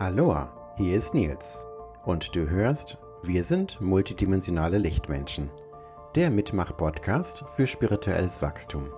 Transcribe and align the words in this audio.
Aloha, 0.00 0.50
hier 0.78 0.96
ist 0.96 1.12
Nils 1.12 1.66
und 2.06 2.34
du 2.34 2.48
hörst 2.48 2.96
Wir 3.22 3.44
sind 3.44 3.82
multidimensionale 3.82 4.78
Lichtmenschen, 4.78 5.50
der 6.14 6.30
Mitmach-Podcast 6.30 7.44
für 7.54 7.66
spirituelles 7.66 8.40
Wachstum. 8.40 8.88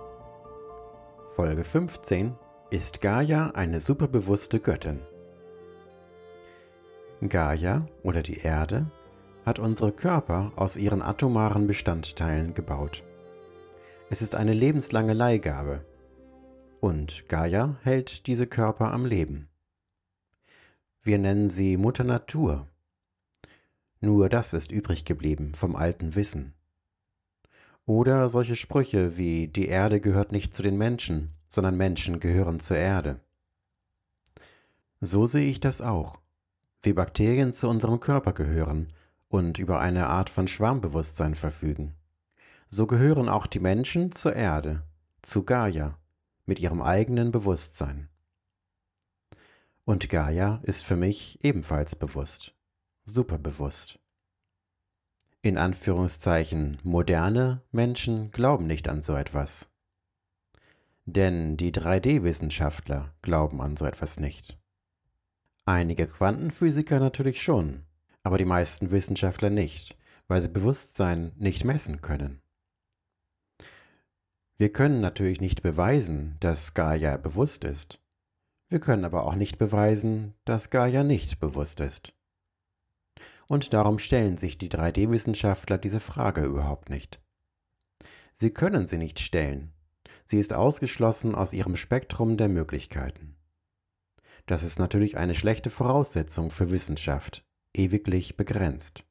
Folge 1.35 1.65
15 1.65 2.37
Ist 2.69 3.01
Gaia 3.01 3.51
eine 3.53 3.81
superbewusste 3.81 4.61
Göttin? 4.61 5.01
Gaia 7.27 7.85
oder 8.03 8.21
die 8.21 8.37
Erde 8.37 8.85
hat 9.45 9.59
unsere 9.59 9.91
Körper 9.91 10.53
aus 10.55 10.77
ihren 10.77 11.01
atomaren 11.01 11.67
Bestandteilen 11.67 12.53
gebaut. 12.53 13.03
Es 14.09 14.21
ist 14.21 14.37
eine 14.37 14.53
lebenslange 14.53 15.11
Leihgabe 15.11 15.83
und 16.79 17.27
Gaia 17.27 17.75
hält 17.83 18.25
diese 18.25 18.47
Körper 18.47 18.93
am 18.93 19.05
Leben. 19.05 19.49
Wir 21.05 21.19
nennen 21.19 21.49
sie 21.49 21.75
Mutter 21.75 22.05
Natur. 22.05 22.65
Nur 23.99 24.29
das 24.29 24.53
ist 24.53 24.71
übrig 24.71 25.03
geblieben 25.03 25.53
vom 25.53 25.75
alten 25.75 26.15
Wissen. 26.15 26.53
Oder 27.85 28.29
solche 28.29 28.55
Sprüche 28.55 29.17
wie 29.17 29.49
die 29.49 29.67
Erde 29.67 29.99
gehört 29.99 30.31
nicht 30.31 30.55
zu 30.55 30.63
den 30.63 30.77
Menschen, 30.77 31.31
sondern 31.49 31.75
Menschen 31.75 32.21
gehören 32.21 32.61
zur 32.61 32.77
Erde. 32.77 33.19
So 35.01 35.25
sehe 35.25 35.49
ich 35.49 35.59
das 35.59 35.81
auch, 35.81 36.21
wie 36.81 36.93
Bakterien 36.93 37.51
zu 37.51 37.67
unserem 37.67 37.99
Körper 37.99 38.31
gehören 38.31 38.87
und 39.27 39.59
über 39.59 39.81
eine 39.81 40.07
Art 40.07 40.29
von 40.29 40.47
Schwarmbewusstsein 40.47 41.35
verfügen. 41.35 41.95
So 42.69 42.87
gehören 42.87 43.27
auch 43.27 43.45
die 43.45 43.59
Menschen 43.59 44.13
zur 44.13 44.37
Erde, 44.37 44.83
zu 45.21 45.43
Gaia, 45.43 45.97
mit 46.45 46.59
ihrem 46.59 46.81
eigenen 46.81 47.31
Bewusstsein. 47.31 48.07
Und 49.85 50.09
Gaia 50.09 50.61
ist 50.63 50.85
für 50.85 50.95
mich 50.95 51.43
ebenfalls 51.43 51.95
bewusst, 51.95 52.55
superbewusst. 53.03 53.99
In 55.41 55.57
Anführungszeichen 55.57 56.79
moderne 56.83 57.61
Menschen 57.71 58.31
glauben 58.31 58.65
nicht 58.65 58.87
an 58.87 59.03
so 59.03 59.13
etwas. 59.15 59.69
Denn 61.05 61.57
die 61.57 61.73
3D-Wissenschaftler 61.73 63.13
glauben 63.21 63.61
an 63.61 63.75
so 63.75 63.85
etwas 63.85 64.21
nicht. 64.21 64.57
Einige 65.65 66.07
Quantenphysiker 66.07 66.99
natürlich 66.99 67.41
schon, 67.41 67.83
aber 68.23 68.37
die 68.37 68.45
meisten 68.45 68.91
Wissenschaftler 68.91 69.49
nicht, 69.49 69.97
weil 70.29 70.41
sie 70.41 70.47
Bewusstsein 70.47 71.33
nicht 71.35 71.65
messen 71.65 72.01
können. 72.01 72.41
Wir 74.55 74.71
können 74.71 75.01
natürlich 75.01 75.41
nicht 75.41 75.61
beweisen, 75.61 76.37
dass 76.39 76.73
Gaia 76.73 77.17
bewusst 77.17 77.65
ist. 77.65 77.99
Wir 78.69 78.79
können 78.79 79.05
aber 79.05 79.25
auch 79.25 79.35
nicht 79.35 79.57
beweisen, 79.57 80.33
dass 80.45 80.69
Gaia 80.69 81.03
nicht 81.03 81.39
bewusst 81.39 81.79
ist. 81.79 82.13
Und 83.47 83.73
darum 83.73 83.99
stellen 83.99 84.37
sich 84.37 84.57
die 84.57 84.69
3D-Wissenschaftler 84.69 85.77
diese 85.77 85.99
Frage 85.99 86.43
überhaupt 86.43 86.89
nicht. 86.89 87.21
Sie 88.33 88.51
können 88.51 88.87
sie 88.87 88.97
nicht 88.97 89.19
stellen. 89.19 89.73
Sie 90.25 90.39
ist 90.39 90.53
ausgeschlossen 90.53 91.35
aus 91.35 91.53
ihrem 91.53 91.75
Spektrum 91.75 92.37
der 92.37 92.49
Möglichkeiten. 92.49 93.35
Das 94.45 94.63
ist 94.63 94.79
natürlich 94.79 95.17
eine 95.17 95.35
schlechte 95.35 95.69
Voraussetzung 95.69 96.51
für 96.51 96.71
Wissenschaft, 96.71 97.45
ewiglich 97.73 98.35
begrenzt. 98.35 99.05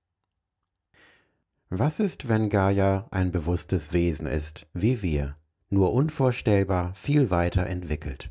Was 1.70 2.00
ist, 2.00 2.28
wenn 2.28 2.50
Gaia 2.50 3.06
ein 3.10 3.32
bewusstes 3.32 3.92
Wesen 3.94 4.26
ist, 4.26 4.66
wie 4.74 5.00
wir, 5.00 5.36
nur 5.70 5.94
unvorstellbar 5.94 6.94
viel 6.94 7.30
weiter 7.30 7.66
entwickelt? 7.66 8.30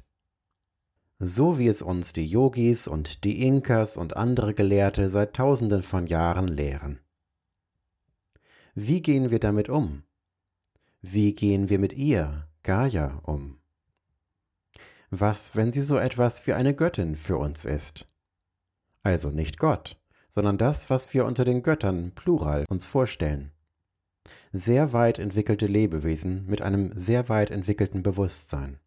So 1.24 1.60
wie 1.60 1.68
es 1.68 1.84
uns 1.84 2.14
die 2.14 2.26
Yogis 2.26 2.88
und 2.88 3.24
die 3.24 3.46
Inkas 3.46 3.96
und 3.96 4.18
andere 4.18 4.56
Gelehrte 4.56 5.08
seit 5.08 5.36
tausenden 5.36 5.84
von 5.84 6.08
Jahren 6.08 6.48
lehren. 6.48 7.00
Wie 8.74 9.04
gehen 9.04 9.30
wir 9.30 9.40
damit 9.40 9.70
um? 9.70 10.02
Wie 11.02 11.36
gehen 11.36 11.70
wir 11.70 11.78
mit 11.78 11.94
ihr, 11.94 12.48
Gaia, 12.64 13.22
um? 13.24 13.60
Was, 15.12 15.56
wenn 15.56 15.72
sie 15.72 15.84
so 15.84 15.98
etwas 15.98 16.48
wie 16.48 16.54
eine 16.54 16.74
Göttin 16.74 17.16
für 17.16 17.38
uns 17.38 17.66
ist? 17.66 18.08
Also 19.04 19.30
nicht 19.30 19.60
Gott, 19.60 20.02
sondern 20.32 20.58
das, 20.58 20.90
was 20.90 21.14
wir 21.14 21.26
unter 21.26 21.46
den 21.46 21.62
Göttern, 21.62 22.14
Plural, 22.16 22.66
uns 22.68 22.88
vorstellen. 22.88 23.52
Sehr 24.54 24.92
weit 24.92 25.20
entwickelte 25.20 25.68
Lebewesen 25.68 26.48
mit 26.48 26.64
einem 26.64 26.98
sehr 26.98 27.30
weit 27.30 27.52
entwickelten 27.52 28.02
Bewusstsein. 28.02 28.80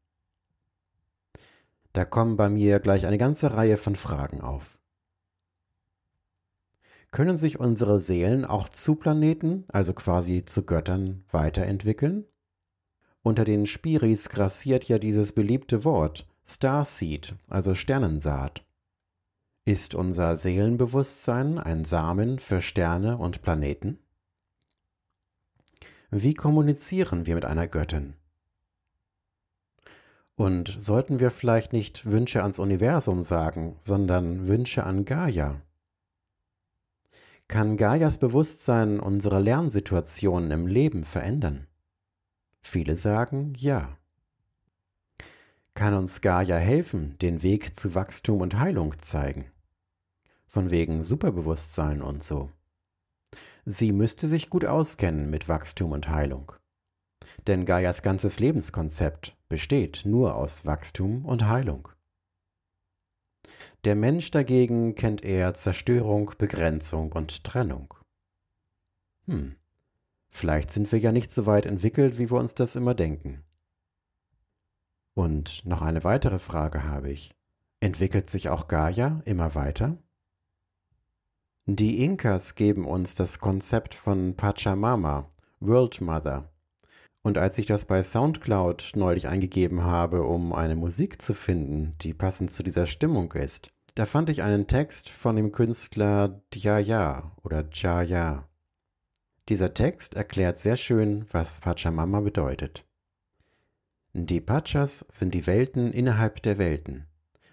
Da 1.95 2.05
kommen 2.05 2.37
bei 2.37 2.51
mir 2.51 2.81
gleich 2.81 3.07
eine 3.07 3.19
ganze 3.19 3.55
Reihe 3.55 3.77
von 3.77 3.95
Fragen 3.95 4.41
auf. 4.41 4.79
Können 7.13 7.37
sich 7.37 7.61
unsere 7.61 8.01
Seelen 8.01 8.45
auch 8.45 8.69
zu 8.69 8.97
Planeten, 8.97 9.65
also 9.69 9.95
quasi 9.95 10.45
zu 10.45 10.67
Göttern, 10.67 11.25
weiterentwickeln? 11.31 12.25
Unter 13.23 13.45
den 13.45 13.65
Spiris 13.65 14.29
grassiert 14.29 14.89
ja 14.89 14.99
dieses 14.99 15.33
beliebte 15.33 15.85
Wort 15.85 16.27
Starseed, 16.45 17.37
also 17.49 17.77
Sternensaat. 17.77 18.67
Ist 19.65 19.95
unser 19.95 20.37
Seelenbewusstsein 20.37 21.61
ein 21.61 21.85
Samen 21.85 22.41
für 22.41 22.61
Sterne 22.61 23.19
und 23.19 23.41
Planeten? 23.41 24.01
Wie 26.11 26.35
kommunizieren 26.35 27.27
wir 27.27 27.37
mit 27.37 27.45
einer 27.45 27.69
Göttin? 27.69 28.15
Und 30.37 30.69
sollten 30.79 31.21
wir 31.21 31.31
vielleicht 31.31 31.73
nicht 31.73 32.11
Wünsche 32.11 32.43
ans 32.43 32.59
Universum 32.59 33.23
sagen, 33.23 33.77
sondern 33.79 34.49
Wünsche 34.49 34.85
an 34.85 35.05
Gaia? 35.05 35.63
Kann 37.47 37.77
Gaias 37.77 38.19
Bewusstsein 38.19 38.99
unsere 38.99 39.39
Lernsituationen 39.39 40.51
im 40.51 40.67
Leben 40.67 41.05
verändern? 41.05 41.67
Viele 42.63 42.97
sagen 42.97 43.53
ja. 43.57 43.97
Kann 45.75 45.95
uns 45.95 46.21
Gaia 46.21 46.57
helfen, 46.57 47.17
den 47.19 47.43
Weg 47.43 47.79
zu 47.79 47.95
Wachstum 47.95 48.41
und 48.41 48.59
Heilung 48.59 48.99
zeigen? 49.01 49.51
Von 50.47 50.71
wegen 50.71 51.05
Superbewusstsein 51.05 52.01
und 52.01 52.25
so. 52.25 52.51
Sie 53.67 53.93
müsste 53.93 54.27
sich 54.27 54.51
gut 54.51 54.65
auskennen 54.65 55.31
mit 55.31 55.49
Wachstum 55.49 55.93
und 55.93 56.09
Heilung. 56.09 56.53
Denn 57.47 57.67
Gaias 57.67 58.03
ganzes 58.03 58.41
Lebenskonzept 58.41 59.37
besteht 59.49 60.03
nur 60.05 60.35
aus 60.37 60.65
Wachstum 60.65 61.25
und 61.25 61.47
Heilung. 61.47 61.89
Der 63.85 63.95
Mensch 63.95 64.31
dagegen 64.31 64.95
kennt 64.95 65.23
eher 65.23 65.53
Zerstörung, 65.53 66.33
Begrenzung 66.39 67.13
und 67.13 67.45
Trennung. 67.45 67.93
Hm, 69.27 69.57
vielleicht 70.31 70.71
sind 70.71 70.91
wir 70.91 70.99
ja 70.99 71.13
nicht 71.13 71.31
so 71.31 71.45
weit 71.45 71.67
entwickelt, 71.67 72.17
wie 72.19 72.31
wir 72.31 72.39
uns 72.39 72.55
das 72.55 72.77
immer 72.77 72.95
denken. 72.95 73.45
Und 75.13 75.67
noch 75.67 75.83
eine 75.83 76.03
weitere 76.03 76.39
Frage 76.39 76.85
habe 76.85 77.11
ich. 77.11 77.35
Entwickelt 77.81 78.31
sich 78.31 78.49
auch 78.49 78.69
Gaia 78.69 79.21
immer 79.27 79.55
weiter? 79.55 79.99
Die 81.67 82.03
Inkas 82.03 82.55
geben 82.55 82.87
uns 82.87 83.15
das 83.15 83.39
Konzept 83.39 83.95
von 83.95 84.35
Pachamama, 84.35 85.31
World 85.61 86.01
Mother, 86.01 86.51
und 87.25 87.39
als 87.39 87.57
ich 87.57 87.65
das 87.65 87.87
bei 87.87 88.03
SoundCloud 88.03 88.93
neulich 88.97 89.29
eingegeben 89.29 89.83
habe, 89.83 90.25
um 90.25 90.53
eine 90.53 90.77
Musik 90.77 91.23
zu 91.23 91.33
finden, 91.33 91.95
die 92.03 92.13
passend 92.13 92.51
zu 92.51 92.63
dieser 92.63 92.87
Stimmung 92.87 93.33
ist, 93.33 93.73
da 93.95 94.05
fand 94.05 94.29
ich 94.29 94.43
einen 94.43 94.67
Text 94.67 95.09
von 95.09 95.35
dem 95.35 95.51
Künstler 95.51 96.43
Djaya 96.53 97.33
oder 97.43 97.65
Jaya. 97.73 98.47
Dieser 99.49 99.73
Text 99.73 100.15
erklärt 100.15 100.59
sehr 100.59 100.77
schön, 100.77 101.25
was 101.33 101.61
Pachamama 101.61 102.21
bedeutet. 102.21 102.85
Die 104.13 104.41
Pachas 104.41 105.07
sind 105.09 105.33
die 105.33 105.47
Welten 105.47 105.93
innerhalb 105.93 106.43
der 106.43 106.59
Welten, 106.59 107.07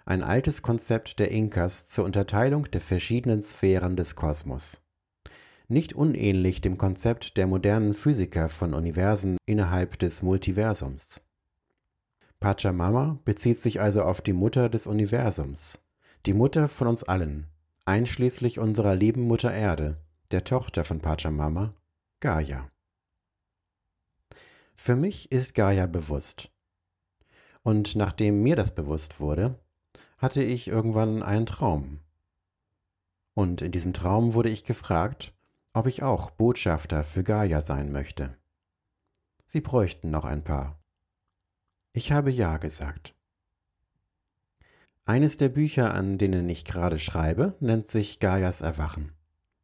ein 0.05 0.21
altes 0.21 0.61
Konzept 0.61 1.17
der 1.17 1.31
Inkas 1.31 1.87
zur 1.87 2.03
Unterteilung 2.03 2.69
der 2.71 2.81
verschiedenen 2.81 3.41
Sphären 3.41 3.95
des 3.95 4.15
Kosmos 4.15 4.81
nicht 5.71 5.93
unähnlich 5.93 6.61
dem 6.61 6.77
Konzept 6.77 7.37
der 7.37 7.47
modernen 7.47 7.93
Physiker 7.93 8.49
von 8.49 8.73
Universen 8.73 9.37
innerhalb 9.45 9.97
des 9.97 10.21
Multiversums. 10.21 11.21
Pachamama 12.39 13.19
bezieht 13.25 13.59
sich 13.59 13.81
also 13.81 14.03
auf 14.03 14.21
die 14.21 14.33
Mutter 14.33 14.69
des 14.69 14.85
Universums, 14.85 15.81
die 16.25 16.33
Mutter 16.33 16.67
von 16.67 16.87
uns 16.87 17.03
allen, 17.03 17.47
einschließlich 17.85 18.59
unserer 18.59 18.95
lieben 18.95 19.21
Mutter 19.21 19.53
Erde, 19.53 19.97
der 20.31 20.43
Tochter 20.43 20.83
von 20.83 20.99
Pachamama, 20.99 21.73
Gaia. 22.19 22.69
Für 24.75 24.95
mich 24.95 25.31
ist 25.31 25.55
Gaia 25.55 25.85
bewusst. 25.85 26.51
Und 27.63 27.95
nachdem 27.95 28.41
mir 28.41 28.55
das 28.55 28.73
bewusst 28.73 29.19
wurde, 29.19 29.59
hatte 30.17 30.41
ich 30.43 30.67
irgendwann 30.67 31.21
einen 31.21 31.45
Traum. 31.45 31.99
Und 33.33 33.61
in 33.61 33.71
diesem 33.71 33.93
Traum 33.93 34.33
wurde 34.33 34.49
ich 34.49 34.63
gefragt, 34.63 35.33
ob 35.73 35.87
ich 35.87 36.03
auch 36.03 36.31
Botschafter 36.31 37.03
für 37.03 37.23
Gaia 37.23 37.61
sein 37.61 37.91
möchte. 37.91 38.37
Sie 39.45 39.61
bräuchten 39.61 40.11
noch 40.11 40.25
ein 40.25 40.43
paar. 40.43 40.81
Ich 41.93 42.11
habe 42.11 42.31
ja 42.31 42.57
gesagt. 42.57 43.15
Eines 45.05 45.37
der 45.37 45.49
Bücher, 45.49 45.93
an 45.93 46.17
denen 46.17 46.47
ich 46.47 46.63
gerade 46.63 46.99
schreibe, 46.99 47.55
nennt 47.59 47.87
sich 47.87 48.19
Gaias 48.19 48.61
Erwachen. 48.61 49.13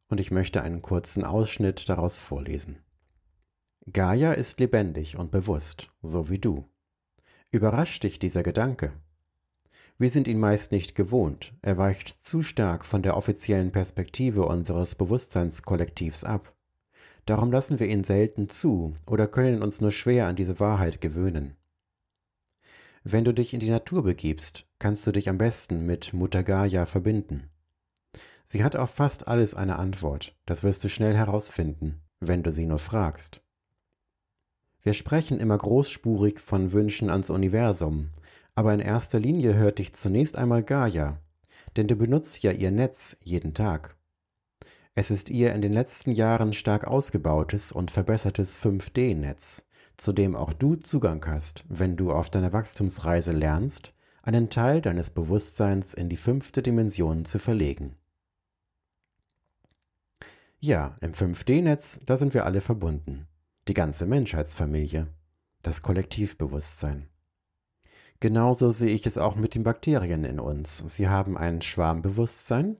Und 0.08 0.20
ich 0.20 0.30
möchte 0.30 0.62
einen 0.62 0.82
kurzen 0.82 1.24
Ausschnitt 1.24 1.88
daraus 1.88 2.18
vorlesen. 2.18 2.78
Gaia 3.92 4.32
ist 4.32 4.60
lebendig 4.60 5.16
und 5.16 5.30
bewusst, 5.30 5.90
so 6.02 6.28
wie 6.28 6.38
du. 6.38 6.68
Überrascht 7.50 8.02
dich 8.02 8.18
dieser 8.18 8.42
Gedanke? 8.42 8.92
Wir 10.00 10.10
sind 10.10 10.28
ihn 10.28 10.38
meist 10.38 10.70
nicht 10.70 10.94
gewohnt, 10.94 11.54
er 11.60 11.76
weicht 11.76 12.24
zu 12.24 12.42
stark 12.42 12.84
von 12.84 13.02
der 13.02 13.16
offiziellen 13.16 13.72
Perspektive 13.72 14.46
unseres 14.46 14.94
Bewusstseinskollektivs 14.94 16.22
ab. 16.22 16.54
Darum 17.26 17.50
lassen 17.50 17.80
wir 17.80 17.88
ihn 17.88 18.04
selten 18.04 18.48
zu 18.48 18.94
oder 19.06 19.26
können 19.26 19.60
uns 19.60 19.80
nur 19.80 19.90
schwer 19.90 20.28
an 20.28 20.36
diese 20.36 20.60
Wahrheit 20.60 21.00
gewöhnen. 21.00 21.56
Wenn 23.02 23.24
du 23.24 23.34
dich 23.34 23.52
in 23.52 23.60
die 23.60 23.70
Natur 23.70 24.04
begibst, 24.04 24.66
kannst 24.78 25.04
du 25.06 25.10
dich 25.10 25.28
am 25.28 25.36
besten 25.36 25.84
mit 25.84 26.12
Mutter 26.12 26.44
Gaia 26.44 26.86
verbinden. 26.86 27.50
Sie 28.44 28.62
hat 28.62 28.76
auf 28.76 28.90
fast 28.90 29.26
alles 29.26 29.54
eine 29.54 29.80
Antwort, 29.80 30.36
das 30.46 30.62
wirst 30.62 30.84
du 30.84 30.88
schnell 30.88 31.16
herausfinden, 31.16 32.00
wenn 32.20 32.44
du 32.44 32.52
sie 32.52 32.66
nur 32.66 32.78
fragst. 32.78 33.42
Wir 34.80 34.94
sprechen 34.94 35.40
immer 35.40 35.58
großspurig 35.58 36.38
von 36.38 36.72
Wünschen 36.72 37.10
ans 37.10 37.30
Universum, 37.30 38.10
aber 38.58 38.74
in 38.74 38.80
erster 38.80 39.20
Linie 39.20 39.54
hört 39.54 39.78
dich 39.78 39.94
zunächst 39.94 40.36
einmal 40.36 40.64
Gaia, 40.64 41.20
denn 41.76 41.86
du 41.86 41.94
benutzt 41.94 42.42
ja 42.42 42.50
ihr 42.50 42.72
Netz 42.72 43.16
jeden 43.22 43.54
Tag. 43.54 43.94
Es 44.96 45.12
ist 45.12 45.30
ihr 45.30 45.52
in 45.54 45.62
den 45.62 45.72
letzten 45.72 46.10
Jahren 46.10 46.52
stark 46.52 46.84
ausgebautes 46.84 47.70
und 47.70 47.92
verbessertes 47.92 48.58
5D-Netz 48.58 49.64
zu 49.96 50.12
dem 50.12 50.34
auch 50.34 50.52
du 50.52 50.74
Zugang 50.74 51.24
hast, 51.24 51.66
wenn 51.68 51.96
du 51.96 52.10
auf 52.10 52.30
deiner 52.30 52.52
Wachstumsreise 52.52 53.30
lernst, 53.30 53.94
einen 54.24 54.50
Teil 54.50 54.80
deines 54.80 55.10
Bewusstseins 55.10 55.94
in 55.94 56.08
die 56.08 56.16
fünfte 56.16 56.60
Dimension 56.60 57.24
zu 57.26 57.38
verlegen. 57.38 57.94
Ja, 60.58 60.96
im 61.00 61.12
5D-Netz, 61.12 62.00
da 62.04 62.16
sind 62.16 62.34
wir 62.34 62.44
alle 62.44 62.60
verbunden. 62.60 63.28
Die 63.68 63.74
ganze 63.74 64.04
Menschheitsfamilie. 64.04 65.06
Das 65.62 65.82
Kollektivbewusstsein. 65.82 67.08
Genauso 68.20 68.70
sehe 68.70 68.94
ich 68.94 69.06
es 69.06 69.16
auch 69.16 69.36
mit 69.36 69.54
den 69.54 69.62
Bakterien 69.62 70.24
in 70.24 70.40
uns. 70.40 70.78
Sie 70.78 71.08
haben 71.08 71.36
ein 71.38 71.62
Schwarmbewusstsein 71.62 72.76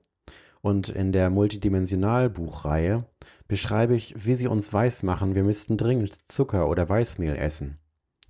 und 0.60 0.88
in 0.88 1.12
der 1.12 1.30
Multidimensionalbuchreihe 1.30 3.06
beschreibe 3.46 3.94
ich, 3.94 4.26
wie 4.26 4.34
sie 4.34 4.48
uns 4.48 4.72
weismachen, 4.72 5.34
wir 5.34 5.44
müssten 5.44 5.76
dringend 5.76 6.30
Zucker 6.30 6.68
oder 6.68 6.88
Weißmehl 6.88 7.36
essen. 7.36 7.78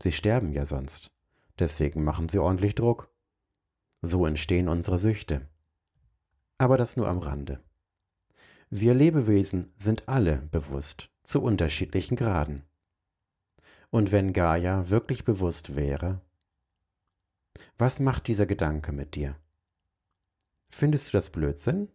Sie 0.01 0.13
sterben 0.13 0.53
ja 0.53 0.65
sonst. 0.65 1.11
Deswegen 1.59 2.05
machen 2.05 2.29
sie 2.29 2.39
ordentlich 2.39 2.75
Druck. 2.75 3.11
So 4.03 4.27
entstehen 4.27 4.69
unsere 4.69 4.99
Süchte. 4.99 5.49
Aber 6.59 6.77
das 6.77 6.97
nur 6.97 7.09
am 7.09 7.19
Rande. 7.19 7.61
Wir 8.71 8.95
Lebewesen 8.95 9.73
sind 9.79 10.09
alle 10.09 10.43
bewusst, 10.51 11.11
zu 11.25 11.43
unterschiedlichen 11.43 12.17
Graden. 12.17 12.65
Und 13.91 14.13
wenn 14.13 14.35
Gaia 14.35 14.91
wirklich 14.91 15.25
bewusst 15.25 15.75
wäre, 15.75 16.21
was 17.77 18.01
macht 18.01 18.27
dieser 18.27 18.47
Gedanke 18.47 18.93
mit 18.93 19.15
dir? 19.15 19.37
Findest 20.71 21.09
du 21.09 21.19
das 21.19 21.31
Blödsinn 21.31 21.89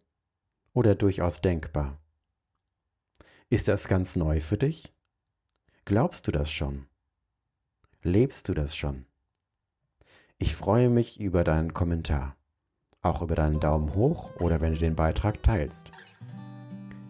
oder 0.72 0.94
durchaus 0.94 1.40
denkbar? 1.40 1.98
Ist 3.50 3.68
das 3.68 3.88
ganz 3.88 4.16
neu 4.16 4.40
für 4.40 4.56
dich? 4.56 4.92
Glaubst 5.84 6.26
du 6.26 6.32
das 6.32 6.50
schon? 6.50 6.86
Lebst 8.02 8.48
du 8.48 8.54
das 8.54 8.74
schon? 8.76 9.06
Ich 10.38 10.56
freue 10.56 10.90
mich 10.90 11.20
über 11.20 11.44
deinen 11.44 11.72
Kommentar, 11.72 12.36
auch 13.02 13.22
über 13.22 13.34
deinen 13.34 13.60
Daumen 13.60 13.94
hoch 13.94 14.34
oder 14.40 14.60
wenn 14.60 14.74
du 14.74 14.78
den 14.78 14.96
Beitrag 14.96 15.42
teilst. 15.42 15.92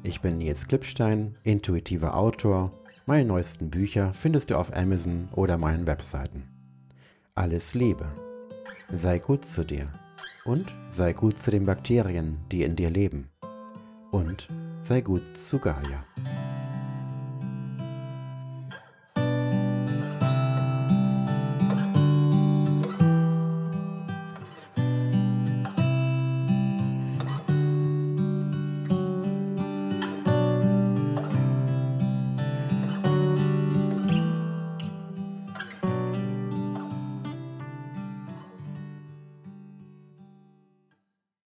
Ich 0.02 0.20
bin 0.20 0.38
Nils 0.38 0.68
Klippstein, 0.68 1.38
intuitiver 1.44 2.16
Autor. 2.16 2.72
Meine 3.06 3.24
neuesten 3.24 3.70
Bücher 3.70 4.12
findest 4.12 4.50
du 4.50 4.58
auf 4.58 4.74
Amazon 4.74 5.28
oder 5.32 5.56
meinen 5.56 5.86
Webseiten. 5.86 6.48
Alles 7.34 7.74
Liebe. 7.74 8.12
Sei 8.92 9.18
gut 9.18 9.44
zu 9.44 9.64
dir 9.64 9.88
und 10.44 10.72
sei 10.88 11.12
gut 11.12 11.40
zu 11.40 11.50
den 11.50 11.66
Bakterien, 11.66 12.38
die 12.50 12.62
in 12.62 12.76
dir 12.76 12.90
leben. 12.90 13.30
Und 14.10 14.48
sei 14.82 15.00
gut 15.00 15.36
zu 15.36 15.58
Gaia. 15.58 16.04